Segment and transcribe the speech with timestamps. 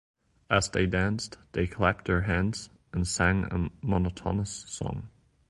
[0.49, 5.09] As they danced, they clapped their hands and sang a monotonous song.